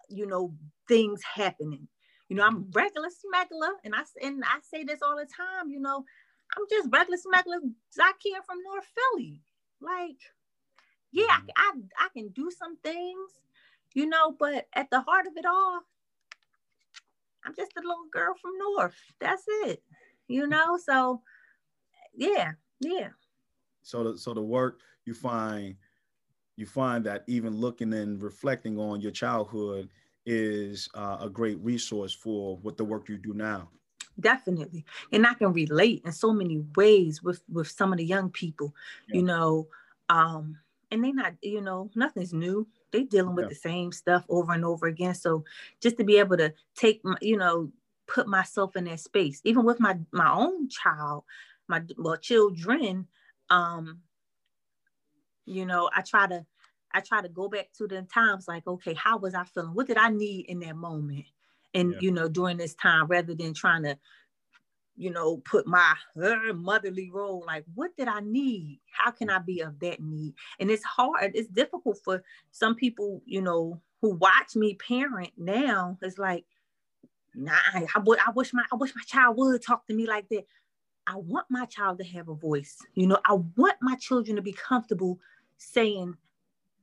[0.08, 0.54] you know,
[0.88, 1.88] things happening.
[2.28, 2.70] You know, I'm mm-hmm.
[2.72, 5.70] regular smuggler, and I and I say this all the time.
[5.70, 6.04] You know,
[6.56, 7.58] I'm just regular smuggler
[7.96, 9.42] Zyhkeya from North Philly.
[9.80, 10.18] Like,
[11.10, 13.30] yeah, I, I I can do some things,
[13.94, 15.80] you know, but at the heart of it all,
[17.44, 18.94] I'm just a little girl from North.
[19.18, 19.82] That's it.
[20.28, 20.50] You mm-hmm.
[20.50, 21.22] know, so
[22.14, 23.08] yeah, yeah.
[23.82, 25.74] So the so the work you find
[26.60, 29.88] you find that even looking and reflecting on your childhood
[30.26, 33.68] is uh, a great resource for what the work you do now
[34.18, 38.28] definitely and i can relate in so many ways with with some of the young
[38.30, 38.74] people
[39.08, 39.16] yeah.
[39.16, 39.66] you know
[40.10, 40.58] um
[40.90, 43.48] and they not you know nothing's new they dealing with yeah.
[43.50, 45.44] the same stuff over and over again so
[45.80, 47.70] just to be able to take my, you know
[48.06, 51.24] put myself in that space even with my my own child
[51.68, 53.06] my well children
[53.48, 54.00] um
[55.46, 56.44] you know i try to
[56.92, 59.86] i try to go back to the times like okay how was i feeling what
[59.86, 61.24] did i need in that moment
[61.74, 61.98] and yeah.
[62.00, 63.96] you know during this time rather than trying to
[64.96, 69.38] you know put my uh, motherly role like what did i need how can i
[69.38, 74.14] be of that need and it's hard it's difficult for some people you know who
[74.14, 76.44] watch me parent now it's like
[77.34, 80.44] nah I, I wish my i wish my child would talk to me like that
[81.06, 82.76] I want my child to have a voice.
[82.94, 85.18] You know, I want my children to be comfortable
[85.56, 86.16] saying,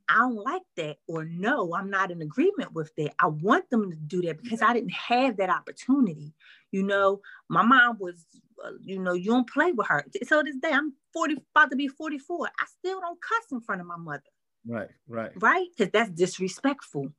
[0.10, 3.14] I don't like that, or no, I'm not in agreement with that.
[3.20, 6.34] I want them to do that because I didn't have that opportunity.
[6.72, 8.26] You know, my mom was,
[8.64, 10.06] uh, you know, you don't play with her.
[10.24, 12.48] So this day, I'm 40, about to be 44.
[12.48, 14.24] I still don't cuss in front of my mother.
[14.66, 15.32] Right, right.
[15.36, 15.68] Right?
[15.76, 17.14] Because that's disrespectful.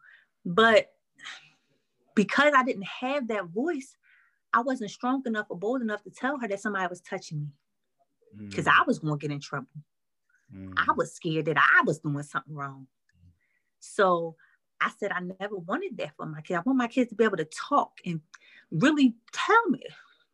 [0.45, 0.89] But
[2.15, 3.97] because I didn't have that voice,
[4.53, 8.49] I wasn't strong enough or bold enough to tell her that somebody was touching me
[8.49, 8.73] because mm.
[8.73, 9.69] I was going to get in trouble.
[10.55, 10.73] Mm.
[10.77, 12.87] I was scared that I was doing something wrong.
[13.81, 14.37] So
[14.81, 16.59] I said, I never wanted that for my kids.
[16.59, 18.21] I want my kids to be able to talk and
[18.71, 19.83] really tell me.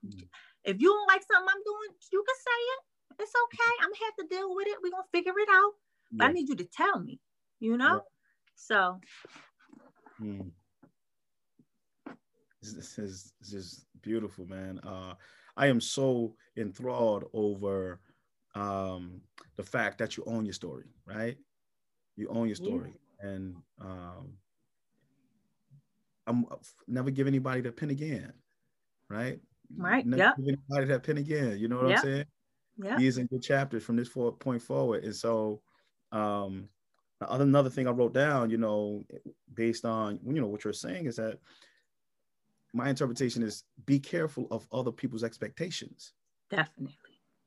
[0.06, 0.28] Mm.
[0.64, 3.22] If you don't like something I'm doing, you can say it.
[3.22, 3.72] It's okay.
[3.80, 4.78] I'm gonna have to deal with it.
[4.82, 5.72] We're gonna figure it out.
[6.12, 6.28] But.
[6.28, 7.20] I need you to tell me,
[7.60, 7.94] you know?
[7.94, 8.00] Yeah.
[8.56, 9.00] So
[10.20, 10.50] mm.
[12.62, 14.78] this is this is beautiful, man.
[14.80, 15.14] Uh,
[15.56, 18.00] I am so enthralled over
[18.54, 19.20] um,
[19.56, 21.36] the fact that you own your story, right?
[22.16, 23.30] You own your story, yeah.
[23.30, 24.34] and um,
[26.26, 26.46] I'm
[26.86, 28.32] never give anybody the pen again,
[29.08, 29.38] right?
[29.76, 30.06] Right.
[30.06, 30.36] Never yep.
[30.36, 31.58] give anybody that pen again.
[31.58, 31.98] You know what yep.
[31.98, 32.24] I'm saying?
[32.76, 32.96] Yeah.
[32.98, 35.60] These are good chapters from this point forward, and so
[36.12, 36.68] um,
[37.20, 39.04] another thing I wrote down, you know,
[39.54, 41.38] based on you know what you're saying is that
[42.72, 46.12] my interpretation is be careful of other people's expectations.
[46.50, 46.96] Definitely.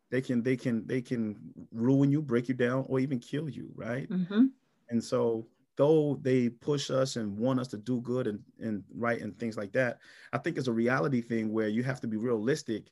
[0.09, 1.35] They can they can they can
[1.71, 4.09] ruin you, break you down, or even kill you, right?
[4.09, 4.45] Mm-hmm.
[4.89, 9.21] And so though they push us and want us to do good and, and right
[9.21, 9.99] and things like that,
[10.33, 12.89] I think it's a reality thing where you have to be realistic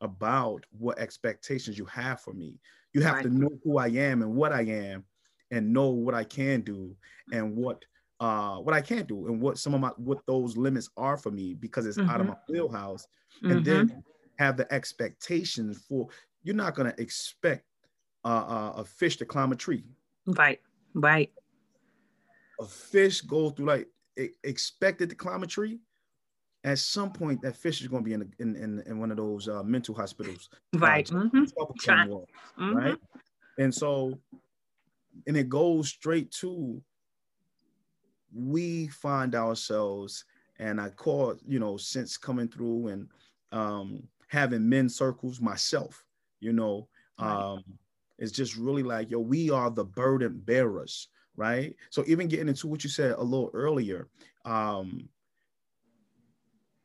[0.00, 2.60] about what expectations you have for me.
[2.92, 3.24] You have right.
[3.24, 5.04] to know who I am and what I am
[5.50, 6.94] and know what I can do
[7.32, 7.84] and what
[8.20, 11.30] uh, what I can't do and what some of my what those limits are for
[11.30, 12.10] me because it's mm-hmm.
[12.10, 12.34] out of mm-hmm.
[12.34, 13.06] my wheelhouse,
[13.42, 13.56] mm-hmm.
[13.56, 14.02] and then
[14.38, 16.08] have the expectations for
[16.42, 17.64] you're not going to expect
[18.24, 19.84] uh, a fish to climb a tree.
[20.26, 20.60] Right,
[20.94, 21.30] right.
[22.60, 23.88] A fish goes through like
[24.42, 25.78] expected to climb a tree.
[26.64, 29.16] At some point, that fish is going to be in, in, in, in one of
[29.16, 30.48] those uh, mental hospitals.
[30.74, 31.10] Right.
[31.10, 31.44] Uh, mm-hmm.
[31.44, 32.76] Mm-hmm.
[32.76, 32.96] Right.
[33.58, 34.18] And so,
[35.26, 36.82] and it goes straight to
[38.34, 40.24] we find ourselves,
[40.58, 43.08] and I call, you know, since coming through and
[43.52, 46.04] um, having men circles myself,
[46.40, 46.88] you know.
[47.18, 47.64] Um,
[48.18, 51.74] it's just really like, yo, we are the burden bearers, right?
[51.90, 54.08] So even getting into what you said a little earlier,
[54.44, 55.08] um,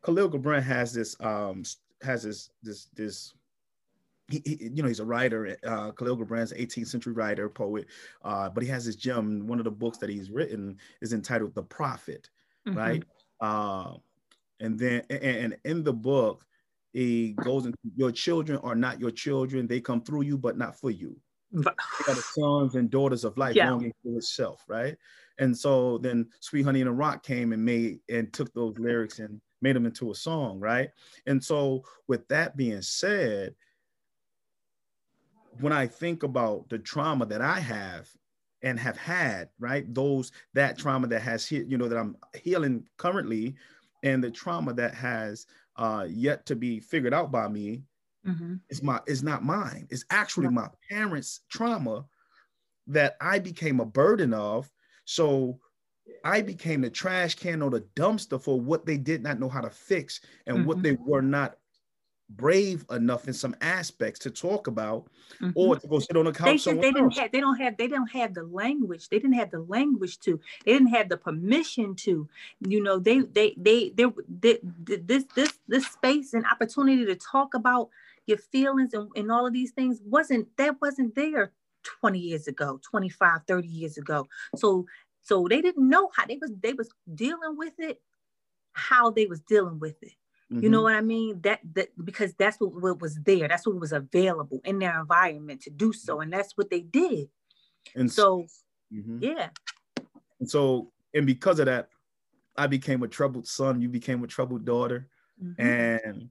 [0.04, 1.63] Khalil Gibran has this um
[2.02, 3.34] has this this this
[4.30, 7.88] he, he, you know he's a writer uh Khalil Gibran's 18th century writer poet
[8.24, 11.56] uh but he has this gem one of the books that he's written is entitled
[11.56, 12.30] The Prophet
[12.68, 12.78] mm-hmm.
[12.78, 13.04] right
[13.39, 13.94] uh
[14.60, 16.46] and then and, and in the book
[16.93, 20.79] he goes into your children are not your children they come through you but not
[20.79, 21.15] for you
[21.51, 21.60] they
[22.12, 23.69] are the sons and daughters of life yeah.
[23.69, 24.97] longing for itself right
[25.39, 29.19] and so then Sweet Honey in the Rock came and made and took those lyrics
[29.19, 30.89] and made them into a song, right?
[31.25, 33.56] And so with that being said,
[35.60, 38.10] when I think about the trauma that I have
[38.62, 39.91] and have had, right?
[39.93, 43.56] Those that trauma that has hit, you know, that I'm healing currently,
[44.03, 47.83] and the trauma that has uh, yet to be figured out by me
[48.25, 48.55] mm-hmm.
[48.69, 49.88] is my is not mine.
[49.89, 52.05] It's actually my parents' trauma
[52.88, 54.69] that I became a burden of
[55.05, 55.59] so
[56.23, 59.62] I became the trash can or the dumpster for what they did not know how
[59.62, 60.67] to fix and mm-hmm.
[60.67, 61.55] what they were not
[62.36, 65.08] brave enough in some aspects to talk about
[65.41, 65.52] mm-hmm.
[65.56, 66.65] or to go sit on a couch.
[66.65, 69.10] They, they didn't have they don't have they don't have the language.
[69.10, 70.39] They didn't have the language to.
[70.65, 72.28] They didn't have the permission to.
[72.67, 74.06] You know, they they they they,
[74.39, 77.89] they, they this this this space and opportunity to talk about
[78.26, 81.52] your feelings and, and all of these things wasn't that wasn't there
[81.84, 84.86] 20 years ago 25 30 years ago so
[85.22, 88.02] so they didn't know how they was they was dealing with it
[88.72, 90.13] how they was dealing with it
[90.51, 90.63] mm-hmm.
[90.63, 90.84] you know mm-hmm.
[90.84, 94.60] what i mean that that because that's what, what was there that's what was available
[94.65, 97.27] in their environment to do so and that's what they did
[97.95, 98.45] and so
[98.93, 99.17] mm-hmm.
[99.21, 99.49] yeah
[100.39, 101.89] and so and because of that
[102.58, 105.08] i became a troubled son you became a troubled daughter
[105.41, 105.62] mm-hmm.
[105.62, 106.29] and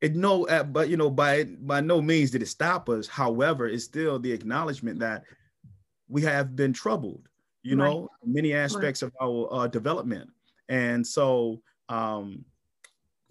[0.00, 3.66] it no uh, but you know by by no means did it stop us however
[3.66, 5.24] it's still the acknowledgement that
[6.08, 7.28] we have been troubled
[7.62, 7.90] you right.
[7.90, 9.12] know many aspects right.
[9.20, 10.30] of our uh, development
[10.68, 12.44] and so um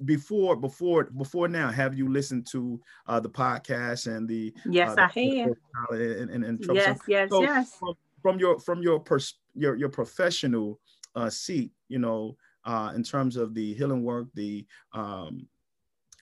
[0.05, 5.01] before before before now have you listened to uh the podcast and the yes uh,
[5.01, 5.55] i have.
[5.91, 7.75] and, and, and yes yes so yes.
[7.79, 10.79] from, from your from your pers- your your professional
[11.15, 15.47] uh seat you know uh in terms of the healing work the um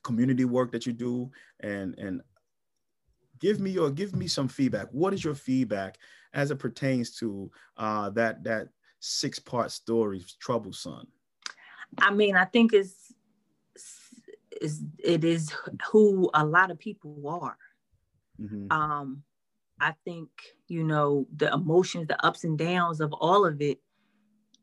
[0.03, 2.21] community work that you do and and
[3.39, 4.88] give me your give me some feedback.
[4.91, 5.97] What is your feedback
[6.33, 11.05] as it pertains to uh that that six part story trouble son
[11.99, 13.04] i mean i think it's
[14.65, 15.54] is it is
[15.91, 17.58] who a lot of people are
[18.41, 18.65] mm-hmm.
[18.71, 19.23] um
[19.80, 20.30] i think
[20.67, 23.80] you know the emotions the ups and downs of all of it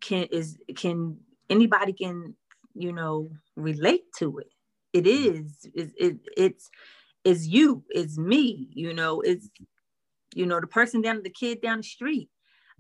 [0.00, 1.16] can is can
[1.48, 2.34] anybody can
[2.74, 4.50] you know relate to it
[4.92, 5.36] it mm-hmm.
[5.36, 6.70] is it, it it's
[7.24, 9.48] it's you it's me you know it's
[10.34, 12.28] you know the person down the kid down the street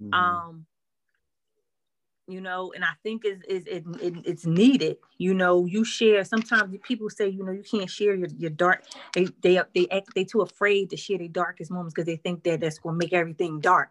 [0.00, 0.12] mm-hmm.
[0.14, 0.66] um
[2.28, 6.22] you know and i think is is it, it, it's needed you know you share
[6.24, 10.08] sometimes people say you know you can't share your, your dark they they they act
[10.14, 12.98] they too afraid to share their darkest moments because they think that that's going to
[12.98, 13.90] make everything dark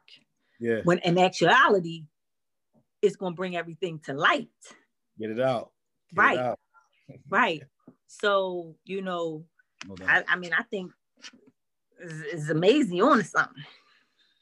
[0.59, 2.05] yeah when in actuality
[3.01, 4.47] it's going to bring everything to light
[5.19, 5.71] get it out
[6.15, 6.59] get right it out.
[7.29, 7.63] right
[8.19, 9.45] so, you know,
[10.05, 10.91] I, I, mean, I think
[11.99, 12.97] it's, amazing.
[12.97, 13.63] You're on something.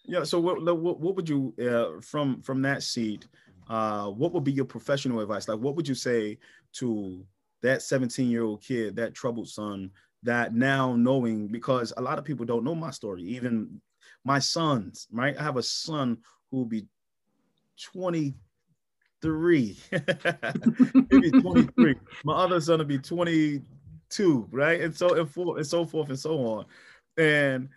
[0.05, 0.23] Yeah.
[0.23, 3.27] So what, what, what would you, uh, from, from that seat,
[3.69, 5.47] uh, what would be your professional advice?
[5.47, 6.39] Like, what would you say
[6.73, 7.23] to
[7.61, 9.91] that 17 year old kid, that troubled son,
[10.23, 13.81] that now knowing, because a lot of people don't know my story, even
[14.25, 15.37] my sons, right?
[15.37, 16.17] I have a son
[16.49, 16.87] who will be
[17.93, 19.77] 23,
[21.11, 21.95] maybe 23.
[22.25, 24.81] My other son will be 22, right?
[24.81, 26.65] And so and, for, and so forth and so on.
[27.17, 27.69] And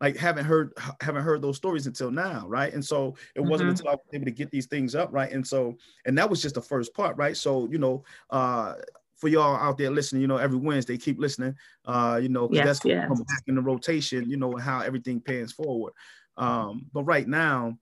[0.00, 2.72] like haven't heard haven't heard those stories until now, right?
[2.72, 3.70] And so it wasn't mm-hmm.
[3.70, 5.30] until I was able to get these things up, right?
[5.30, 7.36] And so and that was just the first part, right?
[7.36, 8.74] So you know, uh
[9.20, 11.54] for y'all out there listening, you know, every Wednesday, keep listening.
[11.84, 13.06] Uh, you know, yes, that's yes.
[13.06, 15.92] come back in the rotation, you know, how everything pans forward.
[16.38, 17.76] Um, but right now,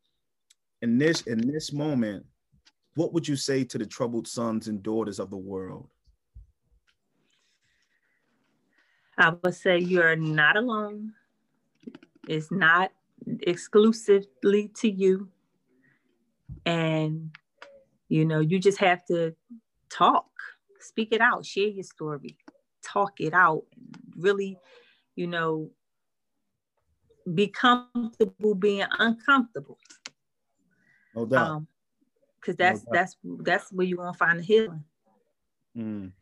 [0.83, 2.27] in this in this moment,
[2.97, 5.89] what would you say to the troubled sons and daughters of the world?
[9.17, 11.13] I would say you're not alone.
[12.29, 12.93] It's not
[13.41, 15.29] exclusively to you.
[16.65, 17.31] And,
[18.09, 19.35] you know, you just have to
[19.91, 20.29] talk,
[20.81, 22.37] speak it out, share your story,
[22.85, 23.65] talk it out,
[24.17, 24.59] really,
[25.17, 25.71] you know,
[27.35, 29.79] be comfortable being uncomfortable.
[31.15, 31.49] No doubt.
[31.49, 31.69] Um,
[32.41, 34.85] because that's that's that's where you're gonna find the healing.
[35.77, 36.13] Mm.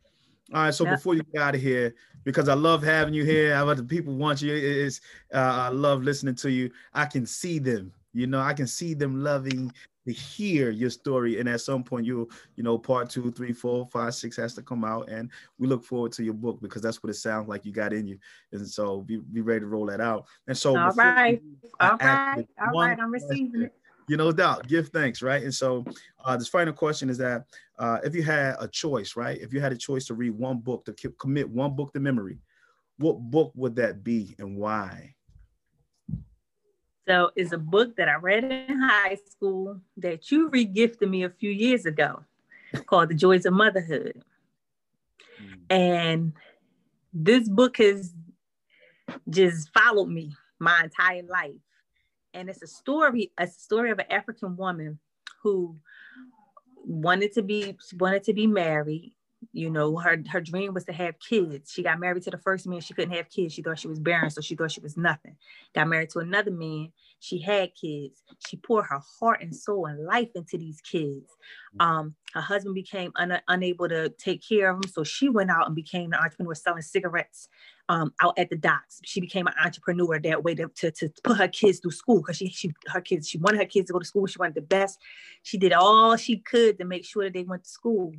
[0.53, 0.73] All right.
[0.73, 0.95] So yep.
[0.95, 1.93] before you get out of here,
[2.27, 4.53] because I love having you here, I the people want you.
[4.53, 4.99] It's
[5.33, 6.69] uh, I love listening to you.
[6.93, 7.93] I can see them.
[8.11, 9.71] You know, I can see them loving
[10.05, 11.39] to hear your story.
[11.39, 14.61] And at some point, you you know, part two, three, four, five, six has to
[14.61, 17.63] come out, and we look forward to your book because that's what it sounds like
[17.63, 18.19] you got in you.
[18.51, 20.25] And so be, be ready to roll that out.
[20.47, 21.41] And so, all right,
[21.79, 23.73] all right, all right, I'm receiving it
[24.07, 25.43] you know, doubt, give thanks, right?
[25.43, 25.85] And so,
[26.23, 27.45] uh, this final question is that
[27.77, 29.37] uh, if you had a choice, right?
[29.39, 32.39] If you had a choice to read one book to commit one book to memory,
[32.97, 35.13] what book would that be and why?
[37.07, 41.29] So it's a book that I read in high school that you regifted me a
[41.29, 42.23] few years ago
[42.85, 44.21] called The Joys of Motherhood.
[45.41, 45.59] Mm.
[45.69, 46.33] And
[47.13, 48.13] this book has
[49.29, 51.55] just followed me my entire life.
[52.33, 54.99] And it's a story, a story of an African woman
[55.41, 55.77] who
[56.85, 59.13] wanted to be wanted to be married.
[59.53, 61.71] You know her her dream was to have kids.
[61.71, 62.81] She got married to the first man.
[62.81, 63.53] She couldn't have kids.
[63.53, 65.35] She thought she was barren so she thought she was nothing.
[65.73, 68.23] Got married to another man she had kids.
[68.47, 71.31] She poured her heart and soul and life into these kids.
[71.79, 75.65] Um her husband became un- unable to take care of them so she went out
[75.65, 77.49] and became an entrepreneur selling cigarettes
[77.89, 78.99] um, out at the docks.
[79.03, 82.37] She became an entrepreneur that way to, to, to put her kids through school because
[82.37, 84.27] she, she her kids she wanted her kids to go to school.
[84.27, 84.99] She wanted the best.
[85.43, 88.13] She did all she could to make sure that they went to school.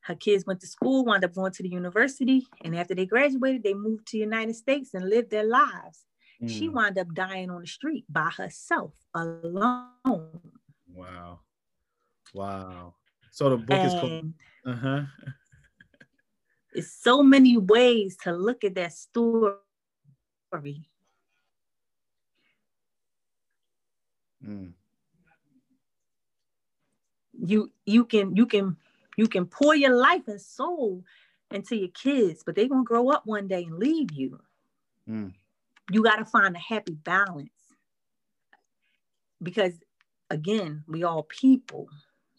[0.00, 3.64] Her kids went to school, wound up going to the university, and after they graduated,
[3.64, 6.04] they moved to the United States and lived their lives.
[6.42, 6.50] Mm.
[6.50, 10.40] She wound up dying on the street by herself, alone.
[10.92, 11.40] Wow.
[12.34, 12.94] Wow.
[13.30, 14.32] So the book and is called
[14.66, 15.02] uh-huh.
[16.72, 19.58] it's so many ways to look at that story.
[24.44, 24.72] Mm.
[27.38, 28.76] You you can you can
[29.16, 31.04] you can pour your life and soul
[31.50, 34.40] into your kids, but they're gonna grow up one day and leave you.
[35.08, 35.32] Mm.
[35.90, 37.50] You got to find a happy balance
[39.42, 39.74] because,
[40.30, 41.88] again, we all people.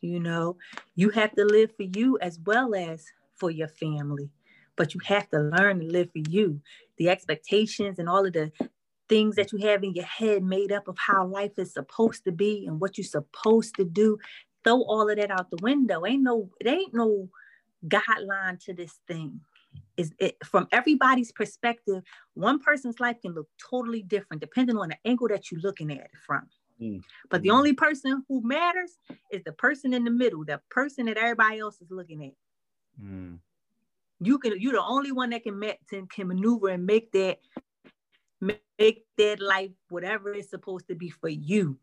[0.02, 0.58] You know,
[0.95, 4.30] you have to live for you as well as for your family,
[4.76, 6.62] but you have to learn to live for you.
[6.98, 8.52] The expectations and all of the
[9.10, 12.32] things that you have in your head made up of how life is supposed to
[12.32, 14.18] be and what you're supposed to do
[14.64, 16.06] throw all of that out the window.
[16.06, 17.30] Ain't no, it ain't no
[17.88, 19.39] guideline to this thing.
[19.98, 22.04] Is it from everybody's perspective,
[22.34, 25.98] one person's life can look totally different depending on the angle that you're looking at
[25.98, 26.48] it from.
[26.82, 27.02] Mm.
[27.30, 27.58] But the mm.
[27.58, 28.98] only person who matters
[29.32, 33.04] is the person in the middle, the person that everybody else is looking at.
[33.04, 33.40] Mm.
[34.20, 37.40] You can you're the only one that can met, can maneuver and make that
[38.42, 41.78] make that life whatever it's supposed to be for you.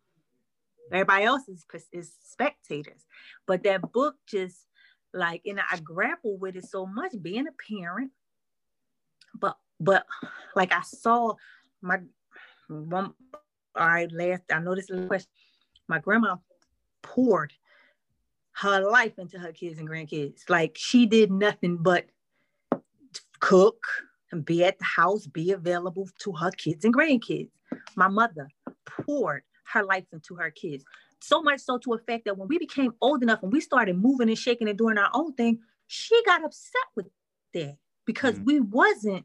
[0.92, 3.04] Everybody else is, is spectators.
[3.46, 4.66] But that book just
[5.14, 8.10] like, and I grapple with it so much being a parent.
[9.38, 10.06] But, but
[10.54, 11.34] like I saw
[11.80, 12.00] my
[12.68, 13.14] one,
[13.76, 15.30] all right, last, I know this question.
[15.88, 16.36] My grandma
[17.02, 17.52] poured
[18.52, 20.48] her life into her kids and grandkids.
[20.48, 22.06] Like she did nothing but
[23.40, 23.84] cook
[24.32, 27.50] and be at the house, be available to her kids and grandkids.
[27.96, 28.48] My mother
[28.84, 29.42] poured
[29.72, 30.84] her life into her kids.
[31.24, 34.28] So much so to effect that when we became old enough and we started moving
[34.28, 37.06] and shaking and doing our own thing, she got upset with
[37.54, 38.44] that because mm-hmm.
[38.44, 39.24] we wasn't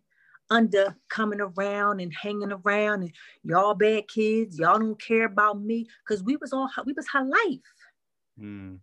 [0.50, 3.12] under coming around and hanging around and
[3.44, 7.26] y'all bad kids, y'all don't care about me because we was all we was her
[7.26, 7.74] life.
[8.42, 8.80] Mm.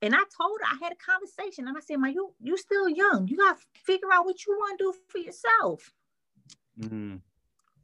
[0.00, 2.88] And I told her I had a conversation and I said, "My, you you still
[2.88, 3.28] young.
[3.28, 5.92] You got to figure out what you want to do for yourself."
[6.80, 7.20] Mm.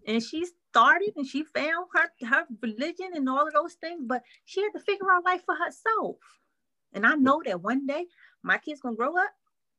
[0.07, 4.23] And she's started and she found her her religion and all of those things, but
[4.45, 6.17] she had to figure out life for herself.
[6.93, 8.07] And I know that one day
[8.43, 9.31] my kids gonna grow up,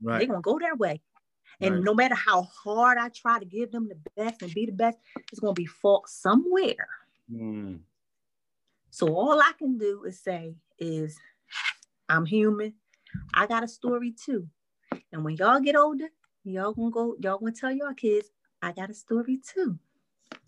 [0.01, 0.19] right.
[0.19, 1.01] they're gonna go their way.
[1.59, 1.83] And right.
[1.83, 4.97] no matter how hard I try to give them the best and be the best,
[5.31, 6.87] it's gonna be fault somewhere.
[7.31, 7.79] Mm.
[8.89, 11.17] So all I can do is say is
[12.09, 12.73] I'm human.
[13.33, 14.47] I got a story too.
[15.11, 16.09] And when y'all get older,
[16.43, 18.29] y'all gonna go, y'all gonna tell your kids,
[18.61, 19.79] I got a story too.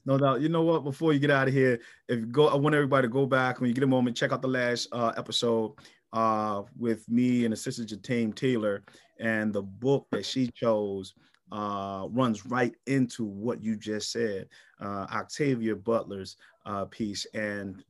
[0.05, 0.41] No doubt.
[0.41, 0.83] You know what?
[0.83, 1.79] Before you get out of here,
[2.09, 4.41] if go, I want everybody to go back when you get a moment, check out
[4.41, 5.73] the last uh, episode
[6.11, 8.83] uh, with me and Assistant Jatame Taylor,
[9.19, 11.13] and the book that she chose
[11.51, 14.47] uh, runs right into what you just said,
[14.81, 16.35] uh, Octavia Butler's
[16.65, 17.83] uh, piece, and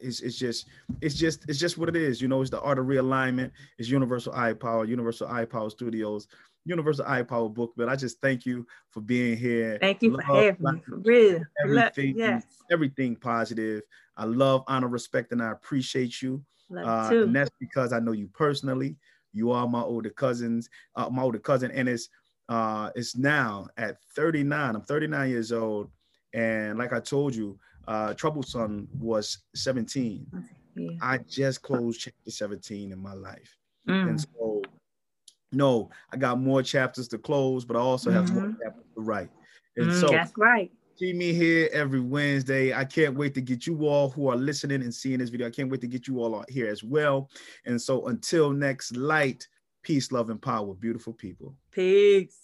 [0.00, 0.66] it's, it's just
[1.00, 2.20] it's just it's just what it is.
[2.20, 3.50] You know, it's the art of realignment.
[3.78, 6.26] It's Universal Eye Power, Universal Eye Power Studios.
[6.64, 9.78] Universal Eye Power book, but I just thank you for being here.
[9.80, 10.80] Thank you love, for having me.
[10.86, 11.40] For real.
[11.62, 12.44] Everything, yes.
[12.70, 13.82] everything positive.
[14.16, 16.44] I love, honor, respect, and I appreciate you.
[16.76, 18.96] Uh, and that's because I know you personally.
[19.32, 22.08] You are my older cousins, uh, my older cousin, and it's
[22.48, 24.76] uh, it's now at 39.
[24.76, 25.90] I'm 39 years old,
[26.34, 27.58] and like I told you,
[27.88, 30.26] uh, Troubled Son was 17.
[30.74, 30.90] Yeah.
[31.00, 33.56] I just closed chapter 17 in my life,
[33.88, 34.08] mm.
[34.08, 34.62] and so
[35.52, 38.40] no, I got more chapters to close, but I also have mm-hmm.
[38.40, 39.30] more chapters to write.
[39.76, 40.70] And mm, so that's right.
[40.96, 42.74] See me here every Wednesday.
[42.74, 45.46] I can't wait to get you all who are listening and seeing this video.
[45.46, 47.30] I can't wait to get you all out here as well.
[47.64, 49.48] And so until next light,
[49.82, 51.54] peace, love, and power, beautiful people.
[51.70, 52.41] Peace.